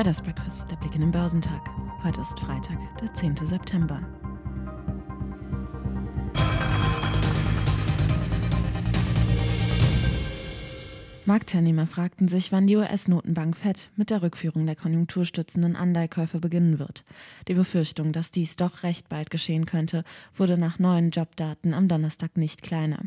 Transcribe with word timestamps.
Traders 0.00 0.22
Breakfast, 0.22 0.70
der 0.70 0.76
Blick 0.76 0.94
in 0.94 1.02
den 1.02 1.10
Börsentag. 1.10 1.60
Heute 2.02 2.22
ist 2.22 2.40
Freitag, 2.40 2.78
der 3.02 3.12
10. 3.12 3.36
September. 3.36 4.00
Marktteilnehmer 11.30 11.86
fragten 11.86 12.26
sich, 12.26 12.50
wann 12.50 12.66
die 12.66 12.74
US-Notenbank 12.74 13.56
Fed 13.56 13.90
mit 13.94 14.10
der 14.10 14.20
Rückführung 14.20 14.66
der 14.66 14.74
konjunkturstützenden 14.74 15.76
Anleihkäufe 15.76 16.40
beginnen 16.40 16.80
wird. 16.80 17.04
Die 17.46 17.54
Befürchtung, 17.54 18.10
dass 18.10 18.32
dies 18.32 18.56
doch 18.56 18.82
recht 18.82 19.08
bald 19.08 19.30
geschehen 19.30 19.64
könnte, 19.64 20.02
wurde 20.34 20.58
nach 20.58 20.80
neuen 20.80 21.10
Jobdaten 21.10 21.72
am 21.72 21.86
Donnerstag 21.86 22.36
nicht 22.36 22.62
kleiner. 22.62 23.02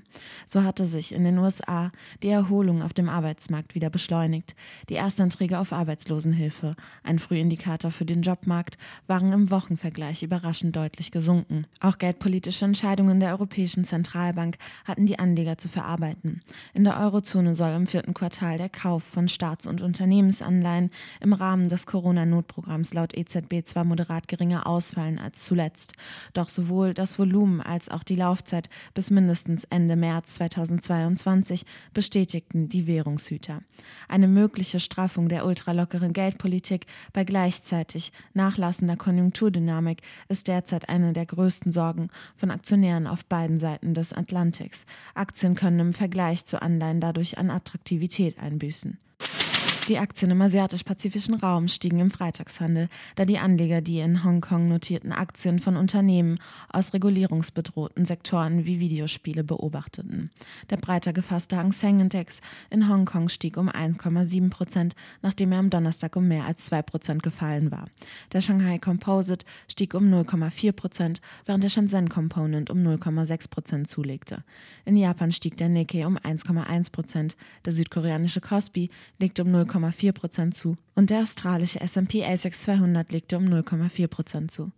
So 0.45 0.63
hatte 0.63 0.85
sich 0.85 1.13
in 1.13 1.25
den 1.25 1.37
USA 1.37 1.91
die 2.21 2.29
Erholung 2.29 2.81
auf 2.81 2.93
dem 2.93 3.09
Arbeitsmarkt 3.09 3.75
wieder 3.75 3.89
beschleunigt. 3.89 4.55
Die 4.87 4.93
Erstanträge 4.93 5.59
auf 5.59 5.73
Arbeitslosenhilfe, 5.73 6.77
ein 7.03 7.19
Frühindikator 7.19 7.91
für 7.91 8.05
den 8.05 8.21
Jobmarkt, 8.21 8.77
waren 9.05 9.33
im 9.33 9.51
Wochenvergleich 9.51 10.23
überraschend 10.23 10.77
deutlich 10.77 11.11
gesunken. 11.11 11.67
Auch 11.81 11.97
geldpolitische 11.97 12.63
Entscheidungen 12.63 13.19
der 13.19 13.31
Europäischen 13.31 13.83
Zentralbank 13.83 14.55
hatten 14.85 15.07
die 15.07 15.19
Anleger 15.19 15.57
zu 15.57 15.67
verarbeiten. 15.67 16.41
In 16.73 16.85
der 16.85 17.01
Eurozone 17.01 17.53
soll 17.53 17.71
im 17.71 17.85
vierten 17.85 18.12
Quartal 18.13 18.57
der 18.57 18.69
Kauf 18.69 19.03
von 19.03 19.27
Staats- 19.27 19.67
und 19.67 19.81
Unternehmensanleihen 19.81 20.91
im 21.21 21.33
Rahmen 21.33 21.69
des 21.69 21.85
Corona-Notprogramms 21.85 22.93
laut 22.93 23.17
EZB 23.17 23.65
zwar 23.65 23.83
moderat 23.83 24.27
geringer 24.27 24.67
ausfallen 24.67 25.19
als 25.19 25.45
zuletzt, 25.45 25.93
doch 26.33 26.49
sowohl 26.49 26.93
das 26.93 27.17
Volumen 27.17 27.61
als 27.61 27.89
auch 27.89 28.03
die 28.03 28.15
Laufzeit 28.15 28.69
bis 28.93 29.11
mindestens 29.11 29.63
Ende 29.65 29.95
März 29.95 30.35
2022 30.35 31.65
bestätigten 31.93 32.69
die 32.69 32.87
Währungshüter. 32.87 33.61
Eine 34.07 34.27
mögliche 34.27 34.79
Straffung 34.79 35.29
der 35.29 35.45
ultralockeren 35.45 36.13
Geldpolitik 36.13 36.85
bei 37.13 37.23
gleichzeitig 37.23 38.11
nachlassender 38.33 38.97
Konjunkturdynamik 38.97 40.01
ist 40.27 40.47
derzeit 40.47 40.89
eine 40.89 41.13
der 41.13 41.25
größten 41.25 41.71
Sorgen 41.71 42.09
von 42.35 42.51
Aktionären 42.51 43.07
auf 43.07 43.25
beiden 43.25 43.59
Seiten 43.59 43.93
des 43.93 44.13
Atlantiks. 44.13 44.85
Aktien 45.15 45.55
können 45.55 45.79
im 45.79 45.93
Vergleich 45.93 46.45
zu 46.45 46.61
Anleihen 46.61 46.99
dadurch 46.99 47.37
an 47.37 47.49
Attraktivität 47.49 47.92
aktivitet 47.93 48.39
einbüßen. 48.39 48.97
Die 49.89 49.97
Aktien 49.97 50.31
im 50.31 50.41
asiatisch-pazifischen 50.41 51.35
Raum 51.35 51.67
stiegen 51.67 51.99
im 51.99 52.09
Freitagshandel, 52.09 52.87
da 53.15 53.25
die 53.25 53.37
Anleger 53.37 53.81
die 53.81 53.99
in 53.99 54.23
Hongkong 54.23 54.69
notierten 54.69 55.11
Aktien 55.11 55.59
von 55.59 55.75
Unternehmen 55.75 56.39
aus 56.69 56.93
regulierungsbedrohten 56.93 58.05
Sektoren 58.05 58.65
wie 58.65 58.79
Videospiele 58.79 59.43
beobachteten. 59.43 60.31
Der 60.69 60.77
breiter 60.77 61.11
gefasste 61.11 61.57
Hang 61.57 61.73
Seng 61.73 61.99
Index 61.99 62.39
in 62.69 62.87
Hongkong 62.87 63.27
stieg 63.27 63.57
um 63.57 63.69
1,7 63.69 64.49
Prozent, 64.49 64.95
nachdem 65.21 65.51
er 65.51 65.59
am 65.59 65.69
Donnerstag 65.69 66.15
um 66.15 66.29
mehr 66.29 66.45
als 66.45 66.63
2 66.67 66.81
Prozent 66.83 67.21
gefallen 67.21 67.69
war. 67.69 67.87
Der 68.31 68.39
Shanghai 68.39 68.77
Composite 68.77 69.45
stieg 69.67 69.95
um 69.95 70.05
0,4 70.05 70.71
Prozent, 70.71 71.21
während 71.45 71.61
der 71.61 71.69
Shenzhen 71.69 72.07
Component 72.07 72.69
um 72.69 72.77
0,6 72.77 73.49
Prozent 73.49 73.89
zulegte. 73.89 74.45
In 74.85 74.95
Japan 74.95 75.33
stieg 75.33 75.57
der 75.57 75.67
Nikkei 75.67 76.07
um 76.07 76.17
1,1 76.17 76.89
Prozent, 76.89 77.35
der 77.65 77.73
südkoreanische 77.73 78.39
Kospi 78.39 78.89
legte 79.19 79.43
um 79.43 79.51
0, 79.51 79.72
0,4 79.73 80.11
Prozent 80.11 80.55
zu 80.55 80.77
und 80.95 81.09
der 81.09 81.23
australische 81.23 81.81
S&P 81.81 82.23
ASX 82.25 82.63
200 82.63 83.11
legte 83.11 83.37
um 83.37 83.45
0,4 83.45 84.07
Prozent 84.07 84.51
zu. 84.51 84.71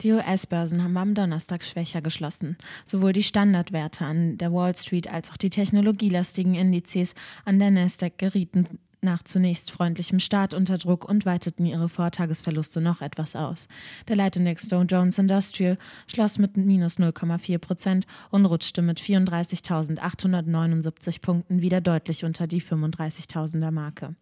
Die 0.00 0.12
US-Börsen 0.12 0.84
haben 0.84 0.96
am 0.96 1.14
Donnerstag 1.14 1.64
schwächer 1.64 2.00
geschlossen. 2.00 2.56
Sowohl 2.84 3.12
die 3.12 3.24
Standardwerte 3.24 4.04
an 4.04 4.38
der 4.38 4.52
Wall 4.52 4.74
Street 4.76 5.12
als 5.12 5.30
auch 5.30 5.36
die 5.36 5.50
technologielastigen 5.50 6.54
Indizes 6.54 7.16
an 7.44 7.58
der 7.58 7.72
Nasdaq 7.72 8.16
gerieten 8.16 8.78
nach 9.00 9.22
zunächst 9.22 9.70
freundlichem 9.70 10.20
Start 10.20 10.52
unter 10.54 10.78
Druck 10.78 11.08
und 11.08 11.26
weiteten 11.26 11.64
ihre 11.64 11.88
Vortagesverluste 11.88 12.80
noch 12.80 13.00
etwas 13.00 13.36
aus. 13.36 13.68
Der 14.08 14.16
Leitindex 14.16 14.66
Dow 14.68 14.82
Jones 14.82 15.18
Industrial 15.18 15.78
schloss 16.06 16.38
mit 16.38 16.56
minus 16.56 16.98
0,4 16.98 17.58
Prozent 17.58 18.06
und 18.30 18.46
rutschte 18.46 18.82
mit 18.82 19.00
34.879 19.00 21.20
Punkten 21.20 21.60
wieder 21.60 21.80
deutlich 21.80 22.24
unter 22.24 22.46
die 22.46 22.62
35.000er 22.62 23.70
Marke. 23.70 24.14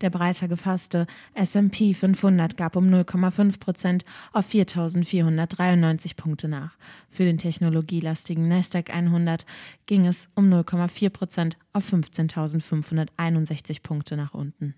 Der 0.00 0.10
breiter 0.10 0.48
gefasste 0.48 1.06
S&P 1.34 1.94
500 1.94 2.56
gab 2.56 2.74
um 2.76 2.88
0,5 2.88 3.60
Prozent 3.60 4.04
auf 4.32 4.48
4.493 4.48 6.16
Punkte 6.16 6.48
nach. 6.48 6.76
Für 7.10 7.24
den 7.24 7.38
technologielastigen 7.38 8.48
Nasdaq 8.48 8.90
100 8.90 9.46
ging 9.86 10.06
es 10.06 10.28
um 10.34 10.52
0,4 10.52 11.10
Prozent 11.10 11.56
auf 11.76 11.92
15.561 11.92 13.82
Punkte 13.82 14.16
nach 14.16 14.32
unten. 14.32 14.74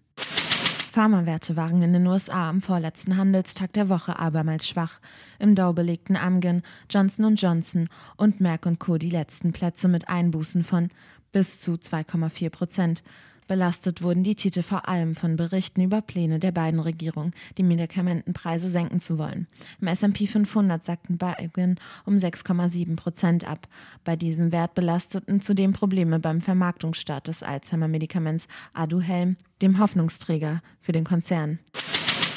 Pharmawerte 0.91 1.55
waren 1.55 1.81
in 1.81 1.93
den 1.93 2.07
USA 2.09 2.49
am 2.51 2.61
vorletzten 2.61 3.17
Handelstag 3.17 3.73
der 3.73 3.89
Woche 3.89 4.19
abermals 4.19 4.67
schwach. 4.67 4.99
Im 5.39 5.55
Dow 5.55 5.73
belegten 5.73 6.17
Amgen, 6.17 6.63
Johnson 6.91 7.37
Johnson 7.37 7.89
und 8.17 8.41
Merck 8.41 8.67
Co. 8.81 8.99
die 8.99 9.11
letzten 9.11 9.53
Plätze 9.53 9.87
mit 9.87 10.09
Einbußen 10.09 10.65
von 10.65 10.89
bis 11.31 11.61
zu 11.61 11.75
2,4 11.75 12.51
Prozent. 12.51 13.05
Belastet 13.49 14.03
wurden 14.03 14.23
die 14.23 14.35
Titel 14.35 14.63
vor 14.63 14.89
allem 14.89 15.17
von 15.17 15.37
Berichten 15.37 15.81
über 15.81 16.03
Pläne 16.03 16.39
der 16.39 16.53
beiden 16.53 16.81
Regierungen, 16.81 17.33
die 17.57 17.63
Medikamentenpreise 17.63 18.69
senken 18.69 19.01
zu 19.01 19.19
wollen. 19.19 19.49
Im 19.81 19.89
S&P 19.89 20.27
500 20.27 20.85
sackten 20.85 21.17
Biogen 21.17 21.81
um 22.05 22.15
6,7 22.15 22.95
Prozent 22.95 23.49
ab. 23.49 23.67
Bei 24.05 24.17
diesem 24.17 24.53
Wert 24.53 24.75
belasteten 24.75 25.41
zudem 25.41 25.73
Probleme 25.73 26.21
beim 26.21 26.43
Vermarktungsstart 26.43 27.27
des 27.27 27.43
Alzheimer-Medikaments 27.43 28.49
Aduhelm, 28.75 29.37
dem 29.63 29.79
Hoffnungsträger 29.79 30.61
für 30.81 30.93
den 30.93 31.05
Konzern. 31.05 31.59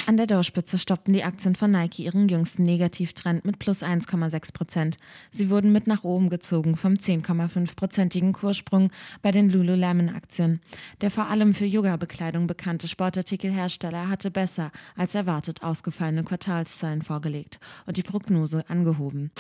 An 0.07 0.17
der 0.17 0.25
Dow-Spitze 0.25 0.79
stoppten 0.79 1.13
die 1.13 1.23
Aktien 1.23 1.56
von 1.56 1.72
Nike 1.72 2.03
ihren 2.03 2.28
jüngsten 2.28 2.63
Negativtrend 2.63 3.45
mit 3.45 3.59
plus 3.59 3.84
1,6 3.84 4.51
Prozent. 4.51 4.97
Sie 5.31 5.50
wurden 5.50 5.72
mit 5.72 5.85
nach 5.85 6.03
oben 6.03 6.29
gezogen 6.29 6.75
vom 6.75 6.94
10,5-prozentigen 6.94 8.34
Kurssprung 8.34 8.91
bei 9.22 9.31
den 9.31 9.50
Lululemon-Aktien. 9.50 10.59
Der 11.01 11.11
vor 11.11 11.28
allem 11.28 11.53
für 11.53 11.66
Yoga-Bekleidung 11.66 12.47
bekannte 12.47 12.88
Sportartikelhersteller 12.88 14.09
hatte 14.09 14.31
besser 14.31 14.72
als 14.97 15.13
erwartet 15.13 15.61
ausgefallene 15.61 16.23
Quartalszahlen 16.23 17.03
vorgelegt 17.03 17.59
und 17.85 17.97
die 17.97 18.03
Prognose 18.03 18.67
angehoben. 18.69 19.31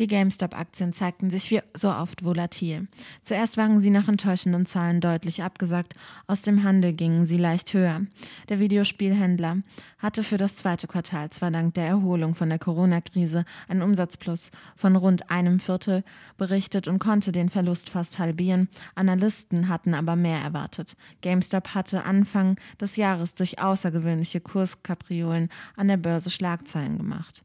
Die 0.00 0.06
GameStop-Aktien 0.06 0.94
zeigten 0.94 1.28
sich 1.28 1.50
wie 1.50 1.60
so 1.74 1.90
oft 1.90 2.24
volatil. 2.24 2.88
Zuerst 3.20 3.58
waren 3.58 3.80
sie 3.80 3.90
nach 3.90 4.08
enttäuschenden 4.08 4.64
Zahlen 4.64 5.02
deutlich 5.02 5.42
abgesagt, 5.42 5.92
aus 6.26 6.40
dem 6.40 6.64
Handel 6.64 6.94
gingen 6.94 7.26
sie 7.26 7.36
leicht 7.36 7.74
höher. 7.74 8.00
Der 8.48 8.60
Videospielhändler 8.60 9.58
hatte 9.98 10.22
für 10.22 10.38
das 10.38 10.56
zweite 10.56 10.86
Quartal 10.86 11.28
zwar 11.28 11.50
dank 11.50 11.74
der 11.74 11.86
Erholung 11.86 12.34
von 12.34 12.48
der 12.48 12.58
Corona-Krise 12.58 13.44
einen 13.68 13.82
Umsatzplus 13.82 14.50
von 14.74 14.96
rund 14.96 15.30
einem 15.30 15.60
Viertel 15.60 16.02
berichtet 16.38 16.88
und 16.88 16.98
konnte 16.98 17.30
den 17.30 17.50
Verlust 17.50 17.90
fast 17.90 18.18
halbieren. 18.18 18.70
Analysten 18.94 19.68
hatten 19.68 19.92
aber 19.92 20.16
mehr 20.16 20.40
erwartet. 20.40 20.96
GameStop 21.20 21.74
hatte 21.74 22.04
Anfang 22.04 22.56
des 22.80 22.96
Jahres 22.96 23.34
durch 23.34 23.58
außergewöhnliche 23.58 24.40
Kurskapriolen 24.40 25.50
an 25.76 25.88
der 25.88 25.98
Börse 25.98 26.30
Schlagzeilen 26.30 26.96
gemacht. 26.96 27.44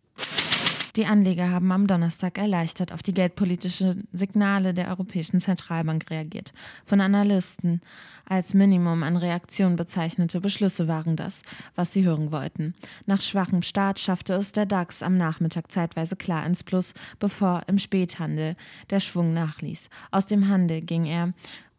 Die 0.96 1.06
Anleger 1.06 1.52
haben 1.52 1.74
am 1.74 1.88
Donnerstag 1.88 2.38
erleichtert 2.38 2.94
auf 2.94 3.04
die 3.04 3.14
geldpolitischen 3.14 4.08
Signale 4.14 4.74
der 4.74 4.88
Europäischen 4.88 5.42
Zentralbank 5.42 6.10
reagiert. 6.10 6.54
Von 6.86 7.02
Analysten 7.02 7.82
als 8.28 8.54
Minimum 8.54 9.04
an 9.04 9.18
Reaktion 9.18 9.76
bezeichnete 9.76 10.40
Beschlüsse 10.40 10.88
waren 10.88 11.18
das, 11.18 11.42
was 11.76 11.92
sie 11.92 12.06
hören 12.06 12.32
wollten. 12.32 12.74
Nach 13.06 13.20
schwachem 13.20 13.62
Start 13.62 14.00
schaffte 14.00 14.36
es 14.36 14.54
der 14.54 14.66
DAX 14.66 15.04
am 15.04 15.18
Nachmittag 15.18 15.70
zeitweise 15.70 16.16
klar 16.16 16.46
ins 16.46 16.64
Plus, 16.64 16.94
bevor 17.20 17.64
im 17.68 17.78
Späthandel 17.78 18.56
der 18.90 19.02
Schwung 19.02 19.34
nachließ. 19.34 19.90
Aus 20.12 20.26
dem 20.26 20.48
Handel 20.48 20.82
ging 20.82 21.06
er 21.06 21.34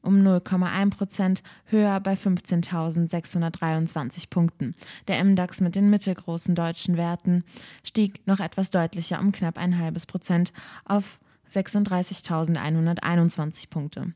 um 0.07 0.23
0,1 0.23 0.91
Prozent 0.91 1.43
höher 1.67 2.01
bei 2.01 2.15
15.623 2.15 4.31
Punkten. 4.31 4.75
Der 5.09 5.23
MDAX 5.23 5.61
mit 5.61 5.77
den 5.77 5.91
mittelgroßen 5.91 6.55
deutschen 6.55 6.97
Werten 6.97 7.45
stieg 7.83 8.27
noch 8.27 8.41
etwas 8.41 8.71
deutlicher 8.71 9.21
um 9.21 9.33
knapp 9.33 9.59
ein 9.59 9.79
halbes 9.79 10.07
Prozent 10.07 10.55
auf 10.85 11.21
36.121 11.51 13.69
Punkte. 13.69 14.15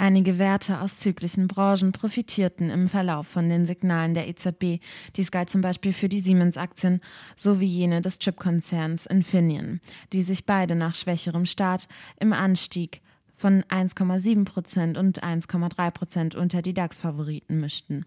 Einige 0.00 0.38
Werte 0.38 0.80
aus 0.80 0.98
zyklischen 0.98 1.46
Branchen 1.46 1.92
profitierten 1.92 2.70
im 2.70 2.88
Verlauf 2.88 3.26
von 3.26 3.50
den 3.50 3.66
Signalen 3.66 4.14
der 4.14 4.28
EZB. 4.28 4.80
Dies 5.16 5.30
galt 5.30 5.50
zum 5.50 5.60
Beispiel 5.60 5.92
für 5.92 6.08
die 6.08 6.22
Siemens-Aktien 6.22 7.02
sowie 7.36 7.66
jene 7.66 8.00
des 8.00 8.18
Chipkonzerns 8.18 9.04
Infineon, 9.04 9.78
die 10.14 10.22
sich 10.22 10.46
beide 10.46 10.74
nach 10.74 10.94
schwächerem 10.94 11.44
Start 11.44 11.86
im 12.18 12.32
Anstieg 12.32 13.02
von 13.40 13.62
1,7 13.64 14.44
Prozent 14.44 14.98
und 14.98 15.24
1,3 15.24 15.90
Prozent 15.90 16.34
unter 16.34 16.60
die 16.60 16.74
DAX-Favoriten 16.74 17.58
mischten. 17.58 18.04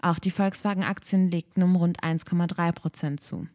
Auch 0.00 0.20
die 0.20 0.30
Volkswagen-Aktien 0.30 1.28
legten 1.28 1.64
um 1.64 1.74
rund 1.74 2.04
1,3 2.04 2.72
Prozent 2.72 3.20
zu. 3.20 3.48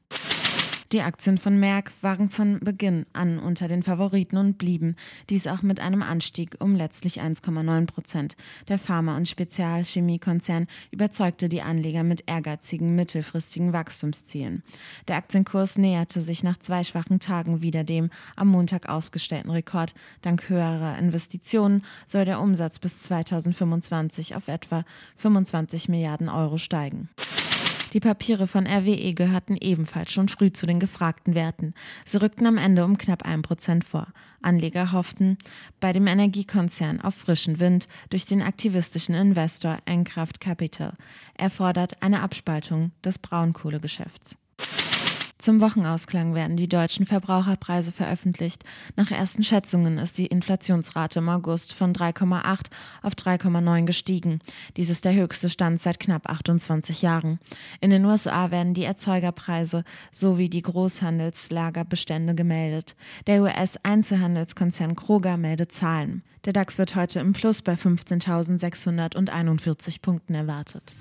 Die 0.91 1.01
Aktien 1.01 1.38
von 1.38 1.57
Merck 1.57 1.93
waren 2.01 2.29
von 2.29 2.59
Beginn 2.59 3.05
an 3.13 3.39
unter 3.39 3.69
den 3.69 3.81
Favoriten 3.81 4.35
und 4.35 4.57
blieben 4.57 4.97
dies 5.29 5.47
auch 5.47 5.61
mit 5.61 5.79
einem 5.79 6.01
Anstieg 6.01 6.57
um 6.59 6.75
letztlich 6.75 7.21
1,9 7.21 7.85
Prozent. 7.85 8.35
Der 8.67 8.77
Pharma- 8.77 9.15
und 9.15 9.29
Spezialchemiekonzern 9.29 10.67
überzeugte 10.91 11.47
die 11.47 11.61
Anleger 11.61 12.03
mit 12.03 12.25
ehrgeizigen 12.27 12.93
mittelfristigen 12.93 13.71
Wachstumszielen. 13.71 14.63
Der 15.07 15.15
Aktienkurs 15.15 15.77
näherte 15.77 16.21
sich 16.21 16.43
nach 16.43 16.57
zwei 16.57 16.83
schwachen 16.83 17.21
Tagen 17.21 17.61
wieder 17.61 17.85
dem 17.85 18.09
am 18.35 18.49
Montag 18.49 18.89
aufgestellten 18.89 19.51
Rekord. 19.51 19.93
Dank 20.21 20.49
höherer 20.49 20.97
Investitionen 20.97 21.85
soll 22.05 22.25
der 22.25 22.41
Umsatz 22.41 22.79
bis 22.79 23.01
2025 23.03 24.35
auf 24.35 24.49
etwa 24.49 24.83
25 25.15 25.88
Milliarden 25.88 26.27
Euro 26.27 26.57
steigen. 26.57 27.07
Die 27.93 27.99
Papiere 27.99 28.47
von 28.47 28.67
RWE 28.67 29.13
gehörten 29.13 29.57
ebenfalls 29.59 30.13
schon 30.13 30.29
früh 30.29 30.53
zu 30.53 30.65
den 30.65 30.79
gefragten 30.79 31.35
Werten. 31.35 31.73
Sie 32.05 32.21
rückten 32.21 32.47
am 32.47 32.57
Ende 32.57 32.85
um 32.85 32.97
knapp 32.97 33.23
ein 33.23 33.41
Prozent 33.41 33.83
vor. 33.83 34.07
Anleger 34.41 34.93
hofften 34.93 35.38
bei 35.81 35.91
dem 35.91 36.07
Energiekonzern 36.07 37.01
auf 37.01 37.15
frischen 37.15 37.59
Wind 37.59 37.89
durch 38.09 38.25
den 38.25 38.41
aktivistischen 38.41 39.13
Investor 39.13 39.79
Enkraft 39.85 40.39
Capital. 40.39 40.93
Er 41.38 41.49
fordert 41.49 42.01
eine 42.01 42.21
Abspaltung 42.21 42.91
des 43.03 43.19
Braunkohlegeschäfts. 43.19 44.38
Zum 45.41 45.59
Wochenausklang 45.59 46.33
werden 46.35 46.55
die 46.55 46.69
deutschen 46.69 47.07
Verbraucherpreise 47.07 47.91
veröffentlicht. 47.91 48.63
Nach 48.95 49.09
ersten 49.09 49.43
Schätzungen 49.43 49.97
ist 49.97 50.19
die 50.19 50.27
Inflationsrate 50.27 51.17
im 51.17 51.29
August 51.29 51.73
von 51.73 51.95
3,8 51.95 52.67
auf 53.01 53.13
3,9 53.13 53.85
gestiegen. 53.85 54.38
Dies 54.77 54.91
ist 54.91 55.03
der 55.03 55.15
höchste 55.15 55.49
Stand 55.49 55.81
seit 55.81 55.99
knapp 55.99 56.29
28 56.29 57.01
Jahren. 57.01 57.39
In 57.79 57.89
den 57.89 58.05
USA 58.05 58.51
werden 58.51 58.75
die 58.75 58.83
Erzeugerpreise 58.83 59.83
sowie 60.11 60.47
die 60.47 60.61
Großhandelslagerbestände 60.61 62.35
gemeldet. 62.35 62.95
Der 63.25 63.41
US-Einzelhandelskonzern 63.41 64.95
Kroger 64.95 65.38
meldet 65.38 65.71
Zahlen. 65.71 66.21
Der 66.45 66.53
DAX 66.53 66.77
wird 66.77 66.95
heute 66.95 67.19
im 67.19 67.33
Plus 67.33 67.63
bei 67.63 67.73
15.641 67.73 70.03
Punkten 70.03 70.35
erwartet. 70.35 70.93